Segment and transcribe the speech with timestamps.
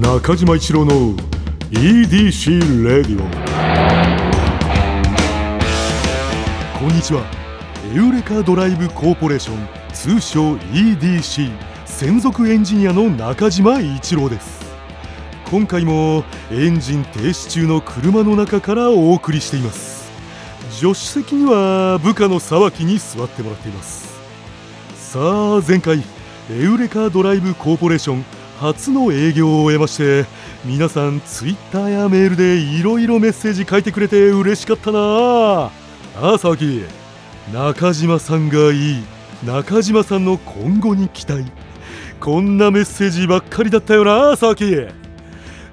[0.00, 1.14] 中島一郎の
[1.70, 3.20] EDC レディオ
[6.78, 7.24] こんにちは。
[7.94, 11.48] エウレカドライブコーポレーション通称 EDC
[11.86, 14.64] 専属エンジニアの中島一郎です。
[15.48, 20.10] 今回もエンジン停止中の車の中からお送りしています。
[20.70, 24.12] 助手席には部下の沢木に座ってもらっています。
[24.96, 26.02] さあ前回
[26.50, 28.24] エウレカドライブコーポレーション
[28.64, 30.24] 初の営業を終えまして
[30.64, 34.98] 皆さんツイッターやメールでいろいろメッセージ書いてくれて嬉しかったな。
[34.98, 35.70] あ
[36.16, 36.82] あ沢木。
[37.52, 39.04] 中島さんがいい。
[39.44, 41.44] 中島さんの今後に期待。
[42.18, 44.64] こんなメッセージばっかりだったよな沢木。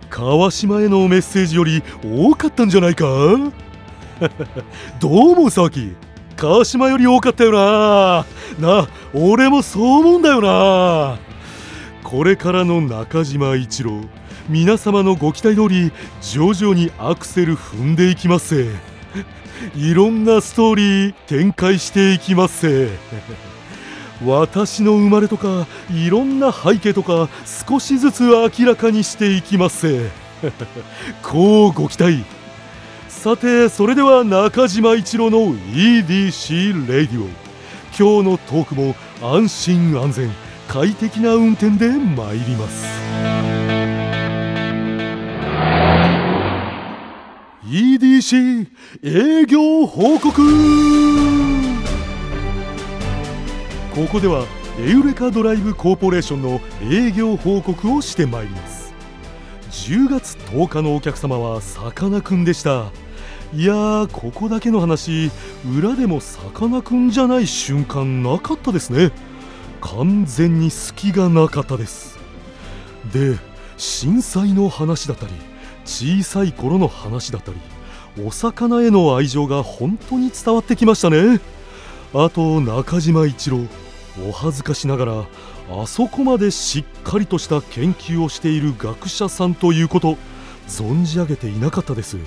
[0.10, 3.06] 川島へのメッセージより多かったんじゃないか？
[5.00, 5.94] どう思う沢木？
[6.36, 8.26] 川島より多かったよな。
[8.60, 11.31] な俺もそう思うんだよな。
[12.04, 14.02] これからの中島一郎
[14.50, 15.92] 皆様のご期待通り
[16.22, 18.66] 徐々にアクセル踏んでいきます。
[19.76, 22.90] いろんなストーリー展開していきます。
[24.26, 27.30] 私の生まれとかいろんな背景とか
[27.68, 30.10] 少しずつ明らかにしていきます。
[31.22, 32.24] こうご期待。
[33.08, 37.28] さてそれでは中島一郎の EDC レディオ
[37.98, 40.51] 今日のトークも安心安全。
[40.72, 42.86] 快適な運転で参ります。
[47.66, 48.68] EDC
[49.04, 50.42] 営業報告。
[53.94, 54.46] ここでは
[54.80, 58.94] エウレカドライブコーポレーションの営業報告をしてまいります。
[59.72, 62.94] 10月10日のお客様はさかなクンでした。
[63.54, 65.32] いやーここだけの話
[65.78, 69.12] 裏でもさかなクンじゃない瞬間なかったですね。
[69.82, 72.20] 完全に隙がなかったです。
[73.12, 73.38] で
[73.78, 75.34] 震災の話だったり
[75.86, 77.58] 小さい頃の話だったり
[78.24, 81.40] お魚への愛情が本当に伝わってきましたね。
[82.14, 83.60] あと中島一郎
[84.28, 85.26] お恥ずかしながら
[85.72, 90.18] あそこまでしっかりとした研究をしている学者さんということ
[90.68, 92.18] 存じ上げていなかったです。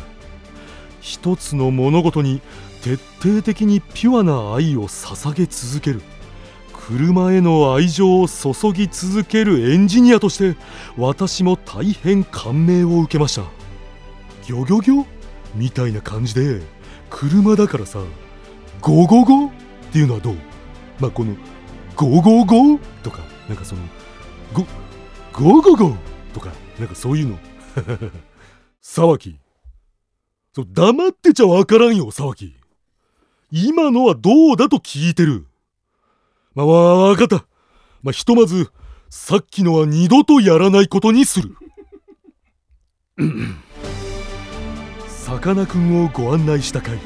[1.00, 2.40] 一つの物事に
[2.82, 6.00] 徹底的にピュアな愛を捧げ続ける。
[6.86, 10.54] 車への愛情を注ぎ続けるエンジニアとして
[10.98, 13.42] 私も大変感銘を受けました。
[14.46, 15.06] ギョギョギョ？
[15.54, 16.60] みたいな感じで
[17.08, 18.00] 車だからさ
[18.82, 19.46] ゴゴゴ？
[19.46, 19.50] っ
[19.92, 20.36] ていうのはどう？
[21.00, 21.34] まあこの
[21.96, 22.78] ゴゴゴ？
[23.02, 23.80] とかなんかその
[24.52, 24.66] ゴ
[25.32, 25.96] ゴゴゴ？
[26.34, 27.38] とかなんかそういうの。
[28.82, 29.38] 沢木。
[30.52, 32.54] そう黙ってちゃわからんよ沢木。
[33.50, 35.46] 今のはどうだと聞いてる。
[36.54, 37.44] まあ、わかった。
[38.02, 38.70] まあ、ひとまず、
[39.10, 41.56] さっきのは二度とやらないことにする。
[45.08, 46.98] さかなクンをご案内した回、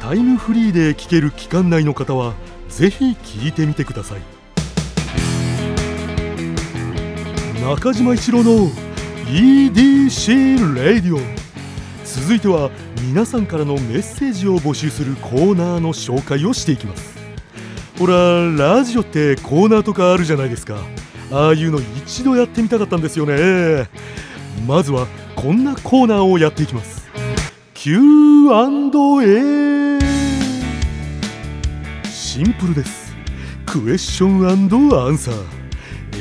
[0.00, 2.34] タイムフリーで聞ける期間内の方は、
[2.68, 4.40] ぜひ聞いてみてください。
[7.62, 8.68] 中島一郎の
[9.26, 11.20] EDC レディオ
[12.04, 12.70] 続いては
[13.02, 17.19] 皆さんからのメッセージを募集するコーナーの紹介をしていきます
[18.00, 20.78] ほらラジオってコーナーとかあるじゃないですか。
[21.30, 23.90] ああいうの一度やってみたかったんですよね。
[24.66, 25.06] まずは
[25.36, 27.06] こんなコーナーをやっていきます。
[27.74, 28.00] Q&A
[32.10, 33.14] シンプルです。
[33.66, 34.54] クエスチョンア
[35.10, 35.34] ンサー。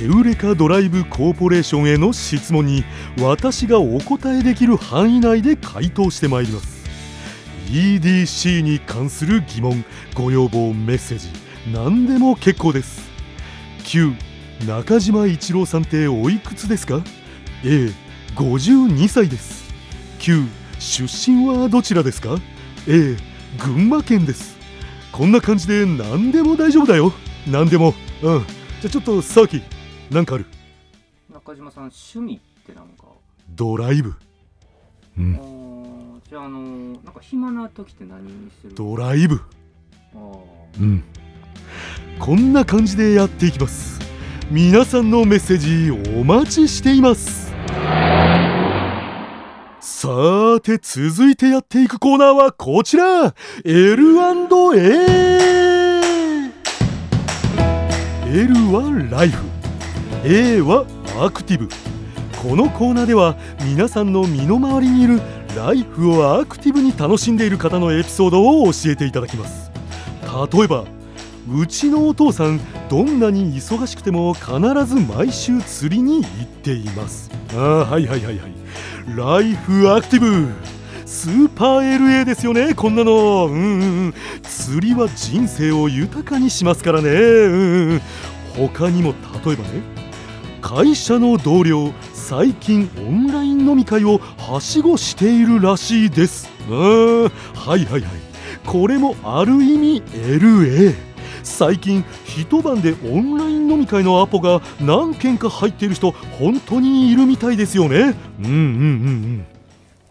[0.03, 2.83] エウレカドライブコーポレーションへの質問に
[3.21, 6.85] 私がお答えできる範囲内で回答してまいります。
[7.69, 11.48] EDC に関する疑問ご要望メッセージ。
[11.67, 13.09] 何でも結構です。
[13.83, 14.13] Q
[14.67, 17.01] 中島一郎さんっておいくつですか
[17.63, 19.71] ？A52 歳です。
[20.19, 20.45] Q
[20.79, 22.37] 出身はどちらですか
[22.87, 23.17] ？A
[23.63, 24.57] 群馬県です。
[25.11, 27.11] こんな感じで何でも大丈夫だよ。
[27.47, 27.93] 何でも。
[28.21, 28.45] うん。
[28.81, 29.61] じゃあちょっとさき
[30.09, 30.45] なんかある？
[31.31, 33.05] 中島さん趣味ってなんか？
[33.49, 34.15] ドライブ。
[35.17, 36.21] うん。
[36.29, 36.59] じゃああの
[37.03, 38.73] なんか暇な時って何にする？
[38.75, 39.41] ドライブ。
[40.15, 40.17] あ
[40.79, 41.03] うん
[42.19, 43.97] こんな感じでやっていきます。
[44.51, 45.89] 皆さんのメッセージ
[46.19, 47.53] お待ちしています。
[49.79, 53.33] さて続いてやっていくコーナーはこちら。
[53.63, 53.99] L&A
[58.31, 59.45] L はライフ。
[60.25, 60.85] A は
[61.19, 61.69] アクティブ。
[62.41, 65.21] このコーナーでは皆さんの身の回りにいる
[65.55, 69.71] ライフをアクティブに楽しんでいる方のエピソードを教えていただきます。
[70.53, 70.85] 例えば
[71.51, 72.59] うちのお父さん
[72.89, 74.51] どんなに忙しくても必
[74.85, 77.31] ず毎週釣りに行っています。
[77.55, 78.53] ああはいはいはいはい。
[79.15, 80.53] ライフアクティブ
[81.07, 83.47] スーパー LA ですよねこんなの。
[83.47, 84.13] うんうん
[84.43, 87.09] 釣りは人生を豊かにしますからね。
[87.09, 88.01] うん
[88.55, 89.13] 他にも
[89.43, 89.81] 例えばね
[90.61, 96.47] 会社の同僚最近オンライン飲み会をはしごしているらしいです。
[96.69, 97.31] うんはい
[97.67, 98.03] はいはい。
[98.67, 101.08] これもある意味 LA
[101.43, 108.15] 最近一晩でオンライン飲み会のアポが何件か入っている人本当にいるみたいですよね。
[108.41, 108.55] うんうんうん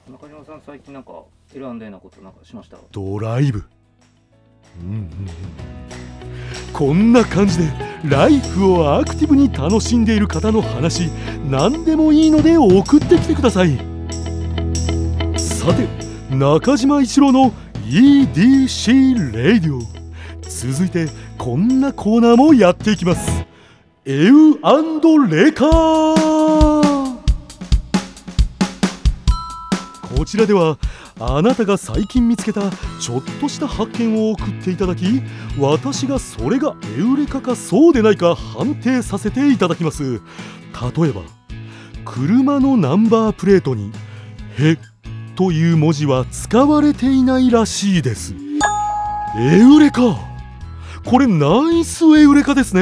[0.08, 0.12] うん。
[0.12, 1.12] 中島さん最近なんか
[1.54, 2.76] L&A なことなんかしました？
[2.92, 3.64] ドライブ。
[4.80, 5.08] うんうんうん。
[6.72, 7.64] こんな感じで
[8.04, 11.08] ライフをアクティブに楽しんでいる方の話
[11.50, 13.76] 何でもいいので送ってきてください。
[15.36, 15.88] さて
[16.34, 17.52] 中島一郎の
[17.86, 19.97] EDC レディオ
[20.42, 23.46] 続いてこんなコーナーもやっていきます。
[24.04, 24.58] エウ
[25.28, 25.68] レカ
[30.16, 30.78] こちらでは
[31.20, 32.62] あなたが最近見つけた
[33.00, 35.20] ちょっとした発見を送っていただき
[35.58, 40.22] 私がそれがエウレカかそうでないか判定させていただきます。
[40.96, 41.22] 例えば
[42.04, 43.92] 車のナンバープレートに
[44.58, 44.78] 「へ」
[45.36, 48.34] という文字は使われていないらしいです。
[49.36, 50.27] エウレカ
[51.04, 52.80] これナイスエウレカですね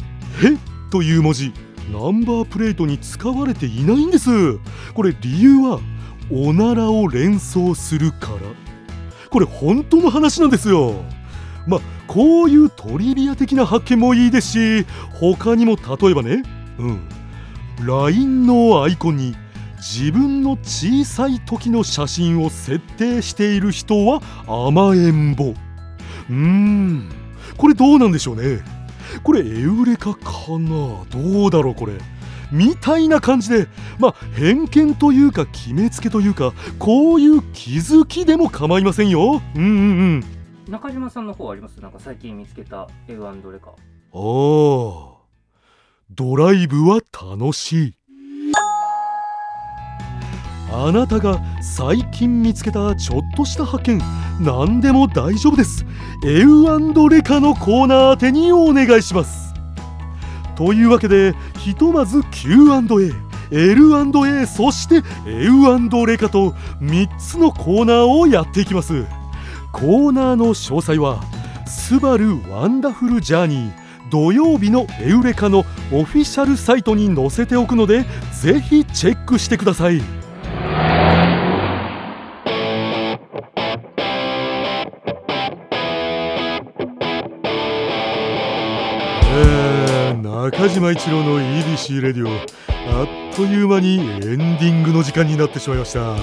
[0.42, 0.56] 「へ」
[0.90, 1.52] という文字。
[1.90, 4.58] ナンバープレートに使われていないんです。
[4.94, 5.80] これ理由は
[6.30, 8.38] おならを連想するから。
[9.30, 11.02] これ本当の話なんですよ。
[11.66, 16.42] まあこういうトリビア的な発見もいいですし他にも例えばね
[16.78, 17.00] うん。
[17.86, 19.34] LINE のアイコンに
[19.76, 25.54] 自分の小さい時の写真を設定している人は甘えん坊
[26.28, 27.17] うーん。
[27.58, 28.60] これどうなんでしょうね。
[29.22, 31.04] これエウレカかな。
[31.10, 31.92] どうだろうこれ。
[32.50, 33.66] みたいな感じで
[33.98, 39.42] まあ偏見というか決めつけというかこういう気づきでも構いませんよ。
[39.54, 39.72] うんうんう
[40.18, 40.24] ん。
[40.70, 41.80] 中島さんの方あります？
[41.80, 43.74] なんか最近見つけた L&A かあ
[44.12, 45.18] あ。
[46.10, 47.94] ドライブは楽しい。
[50.70, 54.00] あなたが最近見つけたちょっとした発見
[54.40, 55.84] 何でも大丈夫です。
[56.24, 59.54] エウレカのコーナー宛てにお願いします。
[60.56, 63.12] というわけでひとまず Q&A
[63.50, 64.96] L&A そして
[65.26, 66.50] エウレカと
[66.80, 69.04] 3つのコーナーをやっていきます。
[69.72, 71.22] コーナーの詳細は
[71.66, 73.72] 「スバルワンダフルジャーニー」
[74.10, 80.17] 土曜日のエウレカのオフィシャルサイトに載せておくのでぜひチェックしてください。
[90.50, 92.30] 中島一郎の EDC レディオ。
[92.30, 92.34] あ
[93.02, 96.16] っという間にエンディングの時間になってしまいました。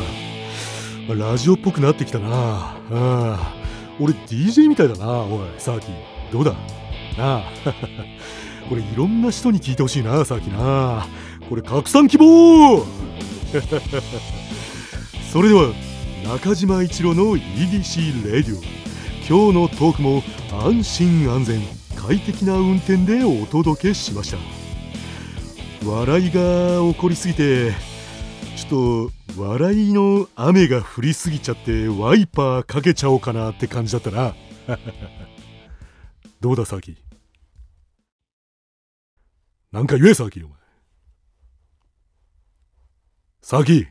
[1.14, 2.28] ラジオっぽくなってきたな。
[2.32, 3.54] ああ。
[4.00, 5.20] 俺 DJ みたいだな。
[5.22, 5.90] おいサーキ
[6.32, 6.54] どうだ？
[6.54, 6.58] な
[7.38, 7.44] あ。
[8.68, 11.06] これいろんな人に聞いてほしいなサーキな。
[11.48, 12.80] これ拡散希望！
[15.32, 15.72] それでは
[16.24, 18.62] 中島一郎の EDC レディオ。
[19.30, 21.85] 今日のトークも安心安全。
[22.08, 24.38] 快適な運転でお届けしました。
[25.90, 27.72] 笑いが起こりすぎて
[28.56, 34.36] ちょっと笑いの雨が降りすぎちゃってワイパーかけちゃおうかなって感じだったな。
[36.42, 36.96] どうだサーキ
[39.72, 40.58] なんか言えサーキお前。
[43.42, 43.88] サーキ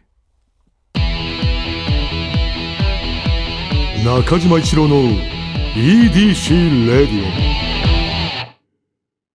[4.05, 5.03] 中島一郎の
[5.75, 7.54] EDC レディオ